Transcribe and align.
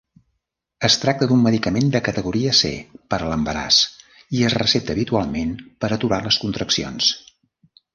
Es 0.87 0.95
tracta 1.01 1.27
d'un 1.31 1.43
medicament 1.47 1.91
de 1.97 2.01
categoria 2.07 2.55
C 2.61 2.73
per 3.15 3.21
a 3.21 3.29
l'embaràs 3.35 3.79
i 4.41 4.45
es 4.51 4.59
recepta 4.63 4.99
habitualment 4.99 5.57
per 5.83 5.97
aturar 6.01 6.25
les 6.31 6.45
contraccions. 6.47 7.17